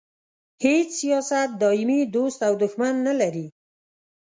هیڅ 0.63 0.87
سیاست 0.99 1.49
دایمي 1.61 1.99
دوست 2.15 2.39
او 2.47 2.53
دوښمن 2.61 2.93
نه 3.07 3.13
لري. 3.19 3.47